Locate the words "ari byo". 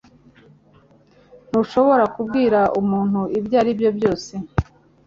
3.61-3.89